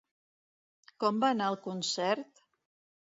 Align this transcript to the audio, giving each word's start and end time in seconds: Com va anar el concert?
Com 1.05 1.21
va 1.25 1.31
anar 1.35 1.51
el 1.53 1.59
concert? 1.69 2.43